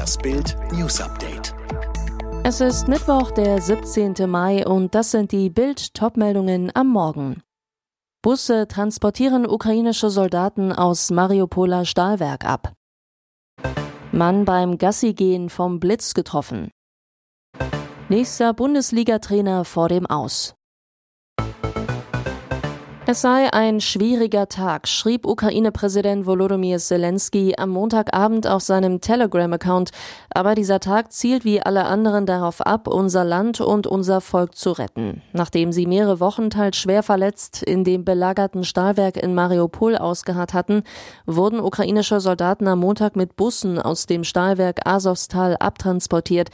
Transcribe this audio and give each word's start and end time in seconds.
Das 0.00 0.16
Bild 0.16 0.56
News 0.72 0.98
Update. 0.98 1.54
Es 2.42 2.62
ist 2.62 2.88
Mittwoch, 2.88 3.32
der 3.32 3.60
17. 3.60 4.14
Mai 4.30 4.66
und 4.66 4.94
das 4.94 5.10
sind 5.10 5.30
die 5.30 5.50
Bild 5.50 5.92
Topmeldungen 5.92 6.74
am 6.74 6.88
Morgen. 6.88 7.42
Busse 8.22 8.66
transportieren 8.66 9.46
ukrainische 9.46 10.08
Soldaten 10.08 10.72
aus 10.72 11.10
Mariupoler 11.10 11.84
Stahlwerk 11.84 12.46
ab. 12.46 12.72
Mann 14.10 14.46
beim 14.46 14.78
Gassigehen 14.78 15.50
vom 15.50 15.80
Blitz 15.80 16.14
getroffen. 16.14 16.70
Nächster 18.08 18.54
Bundesliga-Trainer 18.54 19.66
vor 19.66 19.90
dem 19.90 20.06
Aus. 20.06 20.54
Es 23.10 23.22
sei 23.22 23.52
ein 23.52 23.80
schwieriger 23.80 24.46
Tag, 24.46 24.86
schrieb 24.86 25.26
Ukraine-Präsident 25.26 26.26
Volodymyr 26.26 26.78
Zelensky 26.78 27.56
am 27.58 27.70
Montagabend 27.70 28.46
auf 28.46 28.62
seinem 28.62 29.00
Telegram-Account. 29.00 29.90
Aber 30.32 30.54
dieser 30.54 30.78
Tag 30.78 31.10
zielt 31.10 31.44
wie 31.44 31.60
alle 31.60 31.86
anderen 31.86 32.24
darauf 32.24 32.60
ab, 32.60 32.86
unser 32.86 33.24
Land 33.24 33.60
und 33.60 33.88
unser 33.88 34.20
Volk 34.20 34.54
zu 34.54 34.70
retten. 34.70 35.22
Nachdem 35.32 35.72
sie 35.72 35.86
mehrere 35.86 36.20
Wochen 36.20 36.50
teils 36.50 36.76
schwer 36.76 37.02
verletzt 37.02 37.64
in 37.64 37.82
dem 37.82 38.04
belagerten 38.04 38.62
Stahlwerk 38.62 39.16
in 39.16 39.34
Mariupol 39.34 39.96
ausgeharrt 39.96 40.54
hatten, 40.54 40.84
wurden 41.26 41.58
ukrainische 41.58 42.20
Soldaten 42.20 42.68
am 42.68 42.78
Montag 42.78 43.16
mit 43.16 43.34
Bussen 43.34 43.80
aus 43.80 44.06
dem 44.06 44.22
Stahlwerk 44.22 44.86
Azovstal 44.86 45.56
abtransportiert. 45.58 46.50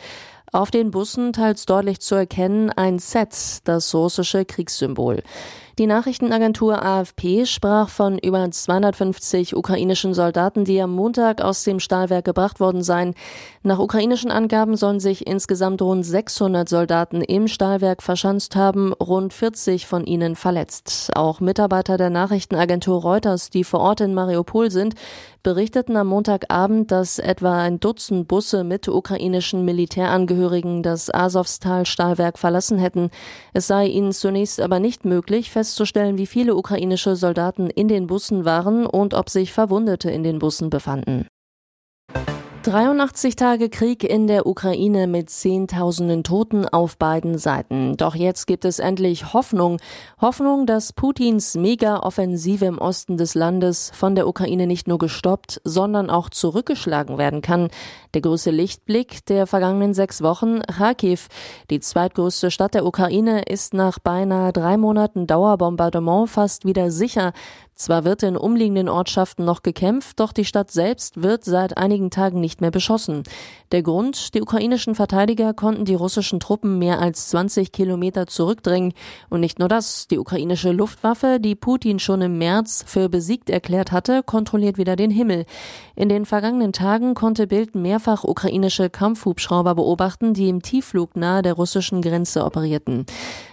Auf 0.53 0.71
den 0.71 0.91
Bussen 0.91 1.35
teils 1.35 1.67
deutlich 1.67 2.01
zu 2.01 2.15
erkennen 2.15 2.71
ein 2.71 2.99
Set, 2.99 3.61
das 3.65 3.95
russische 3.95 4.47
Kriegssymbol. 4.47 5.23
Die 5.79 5.87
Nachrichtenagentur 5.87 6.83
AFP 6.83 7.45
sprach 7.45 7.91
von 7.91 8.17
über 8.17 8.51
250 8.51 9.55
ukrainischen 9.55 10.15
Soldaten, 10.15 10.65
die 10.65 10.81
am 10.81 10.95
Montag 10.95 11.43
aus 11.43 11.65
dem 11.65 11.81
Stahlwerk 11.81 12.25
gebracht 12.25 12.61
worden 12.61 12.83
seien. 12.83 13.13
Nach 13.63 13.79
ukrainischen 13.79 14.31
Angaben 14.31 14.79
sollen 14.79 15.01
sich 15.01 15.27
insgesamt 15.27 15.83
rund 15.83 16.07
600 16.07 16.67
Soldaten 16.67 17.21
im 17.21 17.47
Stahlwerk 17.47 18.03
verschanzt 18.03 18.57
haben, 18.57 18.95
rund 18.95 19.35
40 19.35 19.87
von 19.87 20.07
ihnen 20.07 20.35
verletzt. 20.35 21.11
Auch 21.15 21.41
Mitarbeiter 21.41 21.99
der 21.99 22.09
Nachrichtenagentur 22.09 23.03
Reuters, 23.03 23.51
die 23.51 23.63
vor 23.63 23.81
Ort 23.81 24.01
in 24.01 24.15
Mariupol 24.15 24.71
sind, 24.71 24.95
berichteten 25.43 25.97
am 25.97 26.09
Montagabend, 26.09 26.91
dass 26.91 27.21
etwa 27.21 27.63
ein 27.63 27.79
Dutzend 27.79 28.27
Busse 28.27 28.65
mit 28.65 28.89
ukrainischen 28.89 29.65
Militärangehörigen 29.65 30.83
das 30.83 31.09
Asowstal-Stahlwerk 31.09 32.37
verlassen 32.37 32.79
hätten. 32.79 33.11
Es 33.53 33.69
sei 33.69 33.87
ihnen 33.87 34.11
zunächst 34.11 34.61
aber 34.61 34.81
nicht 34.81 35.05
möglich, 35.05 35.53
festzustellen, 35.67 36.17
wie 36.17 36.27
viele 36.27 36.55
ukrainische 36.55 37.17
Soldaten 37.17 37.69
in 37.69 37.89
den 37.89 38.07
Bussen 38.07 38.45
waren 38.45 38.87
und 38.87 39.15
ob 39.15 39.29
sich 39.29 39.53
Verwundete 39.53 40.11
in 40.11 40.23
den 40.23 40.39
Bussen 40.39 40.71
befanden. 40.71 41.27
83 42.67 43.37
Tage 43.37 43.69
Krieg 43.69 44.03
in 44.03 44.27
der 44.27 44.45
Ukraine 44.45 45.07
mit 45.07 45.31
Zehntausenden 45.31 46.25
Toten 46.25 46.69
auf 46.69 46.99
beiden 46.99 47.39
Seiten. 47.39 47.97
Doch 47.97 48.17
jetzt 48.17 48.47
gibt 48.47 48.65
es 48.65 48.81
endlich 48.81 49.33
Hoffnung. 49.33 49.79
Hoffnung, 50.21 50.67
dass 50.67 50.93
Putins 50.93 51.55
Mega-Offensive 51.55 52.65
im 52.65 52.79
Osten 52.79 53.19
des 53.19 53.37
Landes 53.37 53.93
von 53.95 54.17
der 54.17 54.27
Ukraine 54.27 54.67
nicht 54.67 54.89
nur 54.89 54.99
gestoppt, 54.99 55.61
sondern 55.63 56.11
auch 56.11 56.29
zurückgeschlagen 56.29 57.19
werden 57.19 57.41
kann. 57.41 57.69
Der 58.17 58.23
größte 58.23 58.51
Lichtblick 58.51 59.27
der 59.27 59.47
vergangenen 59.47 59.93
sechs 59.93 60.23
Wochen, 60.23 60.63
Kharkiv, 60.63 61.29
die 61.69 61.81
zweitgrößte 61.81 62.51
Stadt 62.51 62.73
der 62.73 62.87
Ukraine, 62.87 63.43
ist 63.43 63.75
nach 63.75 63.99
beinahe 63.99 64.55
drei 64.55 64.79
Monaten 64.79 65.27
Dauerbombardement 65.27 66.31
fast 66.31 66.65
wieder 66.65 66.91
sicher. 66.91 67.35
Zwar 67.77 68.05
wird 68.05 68.23
in 68.23 68.39
umliegenden 68.39 68.89
Ortschaften 68.89 69.45
noch 69.45 69.63
gekämpft, 69.63 70.19
doch 70.19 70.33
die 70.33 70.47
Stadt 70.47 70.71
selbst 70.71 71.23
wird 71.23 71.45
seit 71.45 71.77
einigen 71.77 72.11
Tagen 72.11 72.41
nicht 72.41 72.63
mehr 72.63 72.71
beschossen. 72.71 73.23
Der 73.71 73.83
Grund, 73.83 74.33
die 74.35 74.41
ukrainischen 74.41 74.95
Verteidiger 74.95 75.53
konnten 75.53 75.85
die 75.85 75.95
russischen 75.95 76.41
Truppen 76.41 76.79
mehr 76.79 77.01
als 77.01 77.29
20 77.29 77.73
Kilometer 77.73 78.27
zurückdrängen. 78.27 78.95
Und 79.29 79.41
nicht 79.41 79.59
nur 79.59 79.69
das, 79.69 80.09
die 80.09 80.19
ukrainische 80.19 80.73
Luftwaffe, 80.73 81.39
die 81.39 81.55
Putin 81.55 81.99
schon 81.99 82.23
im 82.23 82.39
März 82.39 82.83
für 82.87 83.11
besiegt 83.11 83.51
erklärt 83.51 83.93
hatte, 83.93 84.23
kontrolliert 84.23 84.79
wieder 84.79 84.97
den 84.97 85.11
Himmel. 85.11 85.45
In 85.97 86.09
den 86.09 86.25
vergangenen 86.25 86.73
Tagen 86.73 87.13
konnte 87.13 87.47
Bild 87.47 87.75
mehrfach 87.75 88.06
ukrainische 88.25 88.91
Kampfhubschrauber 88.91 89.75
beobachten, 89.75 90.35
die 90.35 90.49
im 90.49 90.63
Tiefflug 90.63 91.17
nahe 91.17 91.43
der 91.43 91.55
russischen 91.55 92.03
Grenze 92.03 92.45
operierten. 92.45 93.07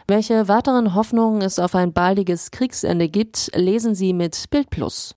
Welche 0.08 0.48
weiteren 0.48 0.96
Hoffnungen 0.96 1.42
es 1.42 1.60
auf 1.60 1.76
ein 1.76 1.94
baldiges 1.94 2.52
Kriegsende 2.52 3.10
gibt, 3.10 3.52
lesen 3.56 3.96
Sie 3.96 4.14
mit 4.14 4.50
Bild 4.50 4.70
Plus. 4.70 5.16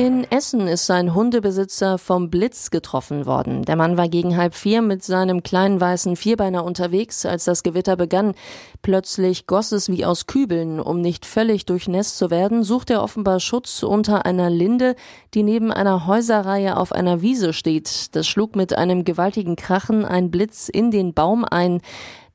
In 0.00 0.24
Essen 0.30 0.66
ist 0.66 0.90
ein 0.90 1.14
Hundebesitzer 1.14 1.98
vom 1.98 2.30
Blitz 2.30 2.70
getroffen 2.70 3.26
worden. 3.26 3.66
Der 3.66 3.76
Mann 3.76 3.98
war 3.98 4.08
gegen 4.08 4.34
halb 4.34 4.54
vier 4.54 4.80
mit 4.80 5.04
seinem 5.04 5.42
kleinen 5.42 5.78
weißen 5.78 6.16
Vierbeiner 6.16 6.64
unterwegs, 6.64 7.26
als 7.26 7.44
das 7.44 7.62
Gewitter 7.62 7.96
begann. 7.96 8.32
Plötzlich 8.80 9.46
goss 9.46 9.72
es 9.72 9.90
wie 9.90 10.06
aus 10.06 10.26
Kübeln. 10.26 10.80
Um 10.80 11.02
nicht 11.02 11.26
völlig 11.26 11.66
durchnässt 11.66 12.16
zu 12.16 12.30
werden, 12.30 12.62
sucht 12.62 12.88
er 12.88 13.02
offenbar 13.02 13.40
Schutz 13.40 13.82
unter 13.82 14.24
einer 14.24 14.48
Linde, 14.48 14.96
die 15.34 15.42
neben 15.42 15.70
einer 15.70 16.06
Häuserreihe 16.06 16.78
auf 16.78 16.92
einer 16.92 17.20
Wiese 17.20 17.52
steht. 17.52 18.16
Das 18.16 18.26
schlug 18.26 18.56
mit 18.56 18.72
einem 18.72 19.04
gewaltigen 19.04 19.54
Krachen 19.54 20.06
ein 20.06 20.30
Blitz 20.30 20.70
in 20.70 20.90
den 20.90 21.12
Baum 21.12 21.44
ein. 21.44 21.82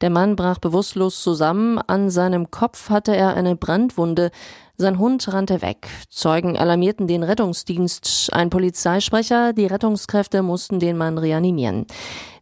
Der 0.01 0.09
Mann 0.09 0.35
brach 0.35 0.59
bewusstlos 0.59 1.21
zusammen, 1.21 1.79
an 1.79 2.09
seinem 2.09 2.51
Kopf 2.51 2.89
hatte 2.89 3.15
er 3.15 3.35
eine 3.35 3.55
Brandwunde. 3.55 4.31
Sein 4.77 4.99
Hund 4.99 5.31
rannte 5.31 5.61
weg. 5.61 5.87
Zeugen 6.09 6.57
alarmierten 6.57 7.07
den 7.07 7.23
Rettungsdienst. 7.23 8.29
Ein 8.33 8.49
Polizeisprecher, 8.49 9.53
die 9.53 9.67
Rettungskräfte 9.67 10.41
mussten 10.41 10.79
den 10.79 10.97
Mann 10.97 11.17
reanimieren. 11.17 11.85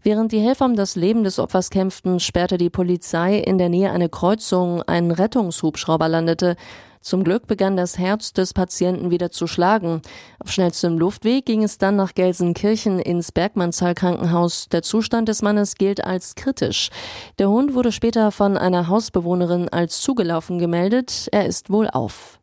Während 0.01 0.31
die 0.31 0.39
Helfer 0.39 0.65
um 0.65 0.75
das 0.75 0.95
Leben 0.95 1.23
des 1.23 1.37
Opfers 1.37 1.69
kämpften, 1.69 2.19
sperrte 2.19 2.57
die 2.57 2.71
Polizei 2.71 3.37
in 3.37 3.59
der 3.59 3.69
Nähe 3.69 3.91
eine 3.91 4.09
Kreuzung. 4.09 4.81
Ein 4.81 5.11
Rettungshubschrauber 5.11 6.09
landete. 6.09 6.55
Zum 7.03 7.25
Glück 7.25 7.47
begann 7.47 7.75
das 7.75 7.97
Herz 7.97 8.31
des 8.31 8.53
Patienten 8.53 9.11
wieder 9.11 9.29
zu 9.29 9.45
schlagen. 9.45 10.01
Auf 10.39 10.49
schnellstem 10.49 10.97
Luftweg 10.97 11.45
ging 11.45 11.61
es 11.61 11.77
dann 11.77 11.97
nach 11.97 12.13
Gelsenkirchen 12.15 12.97
ins 12.97 13.33
Bergmannsthal 13.33 13.93
Krankenhaus. 13.93 14.69
Der 14.69 14.83
Zustand 14.83 15.27
des 15.27 15.41
Mannes 15.41 15.75
gilt 15.75 16.05
als 16.05 16.35
kritisch. 16.35 16.91
Der 17.39 17.49
Hund 17.49 17.73
wurde 17.73 17.91
später 17.91 18.31
von 18.31 18.57
einer 18.57 18.87
Hausbewohnerin 18.87 19.67
als 19.67 19.99
zugelaufen 19.99 20.59
gemeldet. 20.59 21.27
Er 21.33 21.45
ist 21.45 21.69
wohl 21.69 21.89
auf. 21.89 22.39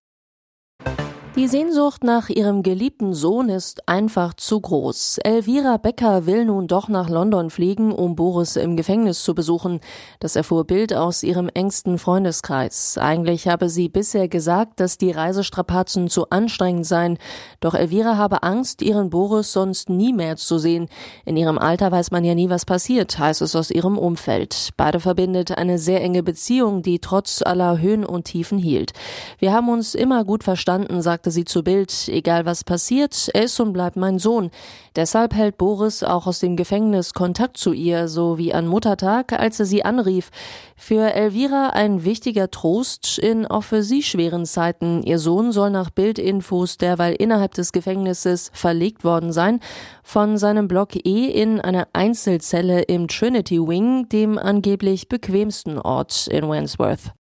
Die 1.37 1.47
Sehnsucht 1.47 2.03
nach 2.03 2.29
ihrem 2.29 2.65
geliebten 2.65 3.15
Sohn 3.15 3.51
ist 3.51 3.89
einfach 3.89 4.35
zu 4.35 4.61
groß. 4.61 5.19
Elvira 5.19 5.77
Becker 5.77 6.27
will 6.27 6.45
nun 6.45 6.67
doch 6.67 6.89
nach 6.89 7.09
London 7.09 7.51
fliegen, 7.51 7.93
um 7.93 8.17
Boris 8.17 8.57
im 8.57 8.77
Gefängnis 8.77 9.23
zu 9.23 9.33
besuchen. 9.33 9.79
Das 10.19 10.35
erfuhr 10.35 10.65
Bild 10.65 10.93
aus 10.93 11.23
ihrem 11.23 11.49
engsten 11.49 11.99
Freundeskreis. 11.99 12.99
Eigentlich 12.99 13.47
habe 13.47 13.69
sie 13.69 13.89
bisher 13.89 14.27
gesagt, 14.27 14.81
dass 14.81 14.99
die 14.99 15.13
Reisestrapazen 15.13 16.09
zu 16.09 16.29
anstrengend 16.31 16.85
seien. 16.85 17.17
Doch 17.61 17.75
Elvira 17.75 18.17
habe 18.17 18.43
Angst, 18.43 18.83
ihren 18.83 19.09
Boris 19.09 19.53
sonst 19.53 19.89
nie 19.89 20.13
mehr 20.13 20.37
zu 20.37 20.59
sehen. 20.59 20.89
In 21.25 21.37
ihrem 21.37 21.59
Alter 21.59 21.93
weiß 21.93 22.11
man 22.11 22.25
ja 22.25 22.35
nie, 22.35 22.51
was 22.51 22.65
passiert, 22.65 23.21
heißt 23.21 23.41
es 23.41 23.55
aus 23.55 23.71
ihrem 23.71 23.99
Umfeld. 23.99 24.71
Beide 24.77 24.99
verbindet 24.99 25.57
eine 25.57 25.79
sehr 25.79 26.03
enge 26.03 26.25
Beziehung, 26.25 26.83
die 26.83 26.99
trotz 26.99 27.41
aller 27.41 27.79
Höhen 27.79 28.05
und 28.05 28.25
Tiefen 28.25 28.59
hielt. 28.59 28.95
Wir 29.39 29.53
haben 29.53 29.69
uns 29.69 29.95
immer 29.95 30.25
gut 30.25 30.43
verstanden, 30.43 31.01
sagt 31.03 31.20
sagte 31.21 31.33
sie 31.33 31.45
zu 31.45 31.63
Bild, 31.63 32.09
egal 32.09 32.47
was 32.47 32.65
passiert, 32.65 33.29
er 33.35 33.43
ist 33.43 33.61
und 33.61 33.75
bleibt 33.75 33.97
mein 33.97 34.19
Sohn. 34.19 34.51
Deshalb 34.97 35.35
hält 35.35 35.59
Boris 35.59 36.03
auch 36.03 36.27
aus 36.27 36.41
dem 36.41 36.57
Gefängnis 36.57 37.13
Kontakt 37.13 37.59
zu 37.59 37.75
ihr, 37.75 38.09
so 38.09 38.39
wie 38.39 38.55
an 38.55 38.67
Muttertag, 38.67 39.35
als 39.35 39.61
er 39.61 39.67
sie 39.67 39.85
anrief. 39.85 40.31
Für 40.77 41.13
Elvira 41.13 41.75
ein 41.75 42.05
wichtiger 42.07 42.51
Trost 42.51 43.19
in 43.19 43.45
auch 43.45 43.65
für 43.65 43.83
sie 43.83 44.03
schweren 44.03 44.47
Zeiten. 44.47 45.03
Ihr 45.03 45.19
Sohn 45.19 45.53
soll 45.53 45.69
nach 45.69 45.91
Bildinfos 45.91 46.79
derweil 46.79 47.13
innerhalb 47.13 47.53
des 47.53 47.73
Gefängnisses 47.73 48.51
verlegt 48.55 49.05
worden 49.05 49.31
sein, 49.31 49.61
von 50.03 50.39
seinem 50.39 50.69
Block 50.69 50.97
E 50.97 51.27
in 51.27 51.61
eine 51.61 51.87
Einzelzelle 51.93 52.81
im 52.81 53.09
Trinity 53.09 53.59
Wing, 53.59 54.09
dem 54.09 54.39
angeblich 54.39 55.11
bequemsten 55.11 55.79
Ort 55.79 56.29
in 56.29 56.49
Wandsworth. 56.49 57.13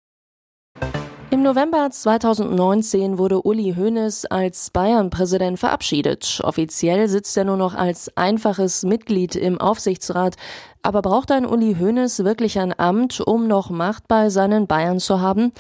Im 1.32 1.44
November 1.44 1.92
2019 1.92 3.20
wurde 3.20 3.44
Uli 3.44 3.76
Hoeneß 3.78 4.26
als 4.26 4.72
Bayern-Präsident 4.72 5.60
verabschiedet. 5.60 6.42
Offiziell 6.44 7.08
sitzt 7.08 7.38
er 7.38 7.44
nur 7.44 7.56
noch 7.56 7.76
als 7.76 8.12
einfaches 8.18 8.82
Mitglied 8.82 9.36
im 9.36 9.62
Aufsichtsrat. 9.62 10.38
Aber 10.82 11.04
braucht 11.04 11.32
ein 11.32 11.46
Uli 11.46 11.76
Hoeneß 11.80 12.24
wirklich 12.24 12.58
ein 12.58 12.78
Amt, 12.80 13.22
um 13.22 13.48
noch 13.48 13.70
Macht 13.70 14.08
bei 14.08 14.32
seinen 14.32 14.66
Bayern 14.66 15.00
zu 15.00 15.22
haben? 15.22 15.52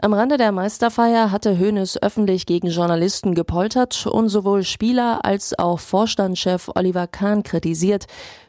Am 0.00 0.12
Rande 0.12 0.38
der 0.38 0.50
Meisterfeier 0.50 1.30
hatte 1.30 1.56
Hoeneß 1.56 2.02
öffentlich 2.02 2.44
gegen 2.46 2.70
Journalisten 2.70 3.36
gepoltert 3.36 4.08
und 4.08 4.28
sowohl 4.28 4.64
Spieler 4.64 5.24
als 5.24 5.56
auch 5.56 5.78
Vorstandschef 5.78 6.68
Oliver 6.74 7.06
Kahn 7.06 7.44
kritisiert. 7.44 8.06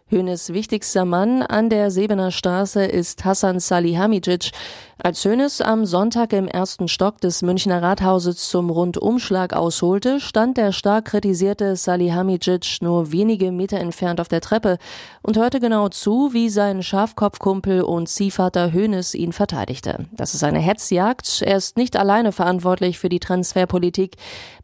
Hönes 0.10 0.54
wichtigster 0.54 1.06
Mann 1.06 1.42
an 1.42 1.70
der 1.70 1.90
Sebener 1.90 2.30
Straße 2.30 2.84
ist 2.86 3.26
Hassan 3.26 3.60
Salihamidzic. 3.60 4.52
Als 5.02 5.26
Hönes 5.26 5.60
am 5.60 5.86
Sonntag 5.86 6.34
im 6.34 6.48
ersten 6.48 6.88
Stock 6.88 7.20
des 7.20 7.42
Münchner 7.42 7.82
Rathauses 7.82 8.48
zum 8.48 8.70
Rundumschlag 8.70 9.54
ausholte, 9.54 10.20
stand 10.20 10.58
der 10.58 10.72
stark 10.72 11.06
kritisierte 11.06 11.76
Salihamidzic 11.76 12.78
nur 12.82 13.12
wenige 13.12 13.52
Meter 13.52 13.80
entfernt 13.80 14.22
auf 14.22 14.28
der 14.28 14.40
Treppe 14.40 14.78
und 15.24 15.36
hörte 15.36 15.60
genau 15.60 15.90
zu, 15.90 16.32
wie 16.32 16.50
sein 16.50 16.84
Schafkopfkumpel 16.84 17.82
und 17.82 18.08
Ziehvater 18.08 18.72
Hönes 18.72 19.16
ihn 19.16 19.34
verteidigte. 19.34 20.06
Das 20.12 20.36
ist 20.36 20.44
eine 20.44 20.60
Hetzjagd. 20.60 21.42
Er 21.42 21.58
ist 21.58 21.76
nicht 21.76 21.98
alleine 21.98 22.32
verantwortlich 22.32 23.00
für 23.00 23.10
die 23.10 23.20
Transferpolitik. 23.20 24.16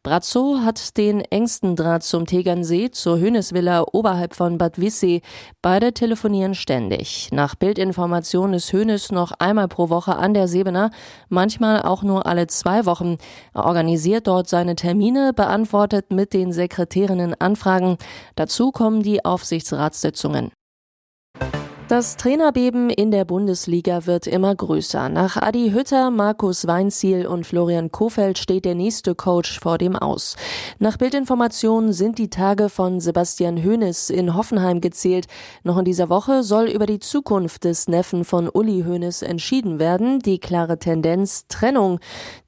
Brazzo 0.03 0.59
hat 0.63 0.95
den 0.97 1.21
engsten 1.21 1.75
Draht 1.75 2.03
zum 2.03 2.25
Tegernsee, 2.25 2.91
zur 2.91 3.19
Hönesvilla 3.19 3.83
oberhalb 3.91 4.35
von 4.35 4.57
Bad 4.57 4.79
Wissee. 4.79 5.21
Beide 5.61 5.93
telefonieren 5.93 6.55
ständig. 6.55 7.29
Nach 7.31 7.55
Bildinformation 7.55 8.53
ist 8.53 8.71
Hönes 8.73 9.11
noch 9.11 9.31
einmal 9.39 9.67
pro 9.67 9.89
Woche 9.89 10.15
an 10.15 10.33
der 10.33 10.47
Sebener, 10.47 10.91
manchmal 11.29 11.81
auch 11.81 12.03
nur 12.03 12.25
alle 12.25 12.47
zwei 12.47 12.85
Wochen. 12.85 13.17
Er 13.53 13.65
organisiert 13.65 14.27
dort 14.27 14.49
seine 14.49 14.75
Termine, 14.75 15.33
beantwortet 15.33 16.11
mit 16.11 16.33
den 16.33 16.51
Sekretärinnen 16.51 17.35
Anfragen. 17.39 17.97
Dazu 18.35 18.71
kommen 18.71 19.03
die 19.03 19.23
Aufsichtsratssitzungen. 19.25 20.51
Das 21.89 22.17
Trainerbeben 22.17 22.91
in 22.91 23.09
der 23.09 23.25
Bundesliga 23.25 24.05
wird 24.05 24.27
immer 24.27 24.53
größer. 24.53 25.09
Nach 25.09 25.37
Adi 25.37 25.71
Hütter, 25.71 26.11
Markus 26.11 26.67
Weinziel 26.67 27.25
und 27.25 27.47
Florian 27.47 27.91
Kofeld 27.91 28.37
steht 28.37 28.65
der 28.65 28.75
nächste 28.75 29.15
Coach 29.15 29.59
vor 29.59 29.79
dem 29.79 29.95
Aus. 29.95 30.35
Nach 30.77 30.97
Bildinformationen 30.97 31.91
sind 31.91 32.19
die 32.19 32.29
Tage 32.29 32.69
von 32.69 32.99
Sebastian 32.99 33.63
Hoeneß 33.63 34.11
in 34.11 34.35
Hoffenheim 34.35 34.81
gezählt. 34.81 35.25
Noch 35.63 35.79
in 35.79 35.85
dieser 35.85 36.09
Woche 36.09 36.43
soll 36.43 36.67
über 36.67 36.85
die 36.85 36.99
Zukunft 36.99 37.63
des 37.63 37.87
Neffen 37.87 38.23
von 38.23 38.47
Uli 38.53 38.83
Hoeneß 38.83 39.23
entschieden 39.23 39.79
werden. 39.79 40.19
Die 40.19 40.37
klare 40.37 40.77
Tendenz 40.77 41.47
Trennung. 41.47 41.99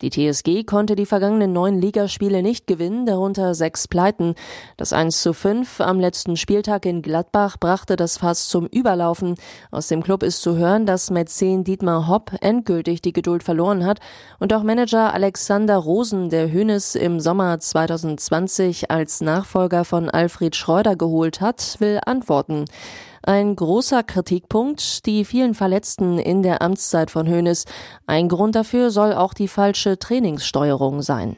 Die 0.04 0.12
TSG 0.12 0.66
konnte 0.66 0.96
die 0.96 1.08
vergangenen 1.08 1.52
neun 1.52 1.82
Ligaspiele 1.82 2.44
nicht 2.44 2.68
gewinnen, 2.68 3.08
darunter 3.08 3.56
sechs 3.56 3.88
Pleiten. 3.88 4.36
Das 4.78 4.94
1 4.94 5.20
zu 5.20 5.34
5 5.34 5.82
am 5.82 6.00
letzten 6.00 6.38
Spieltag 6.38 6.86
in 6.86 7.02
Gladbach 7.02 7.58
brachte 7.60 7.96
das 7.96 8.20
Fass 8.20 8.48
zum 8.48 8.68
Überlaufen. 8.68 9.31
Aus 9.72 9.88
dem 9.88 10.04
Club 10.04 10.24
ist 10.24 10.42
zu 10.42 10.58
hören, 10.58 10.86
dass 10.86 11.12
Mäzen 11.12 11.64
Dietmar 11.64 12.08
Hopp 12.08 12.32
endgültig 12.42 13.02
die 13.02 13.14
Geduld 13.14 13.44
verloren 13.44 13.86
hat 13.86 14.00
und 14.40 14.54
auch 14.54 14.64
Manager 14.64 15.14
Alexander 15.14 15.78
Rosen, 15.78 16.30
der 16.30 16.52
Hönes 16.52 16.96
im 16.96 17.20
Sommer 17.20 17.60
2020 17.60 18.92
als 18.92 19.22
Nachfolger 19.22 19.86
von 19.86 20.10
Alfred 20.10 20.56
Schreuder 20.56 20.96
geholt 20.96 21.42
hat, 21.42 21.78
will 21.80 22.00
antworten. 22.06 22.66
Ein 23.24 23.56
großer 23.56 24.02
Kritikpunkt, 24.02 25.06
die 25.06 25.26
vielen 25.26 25.54
Verletzten 25.54 26.18
in 26.18 26.42
der 26.42 26.62
Amtszeit 26.62 27.12
von 27.12 27.28
Hönes. 27.28 27.66
Ein 28.08 28.30
Grund 28.30 28.56
dafür 28.56 28.90
soll 28.90 29.14
auch 29.14 29.36
die 29.36 29.48
falsche 29.48 30.00
Trainingssteuerung 30.00 31.04
sein. 31.04 31.38